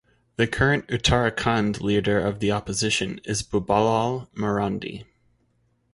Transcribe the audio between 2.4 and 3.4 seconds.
Opposition